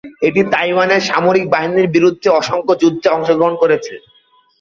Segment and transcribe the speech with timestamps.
[0.27, 3.93] এটি তাইওয়ানের সামরিক বাহিনীর বিরুদ্ধে অসংখ্য যুদ্ধে অংশগ্রহণ করেছে।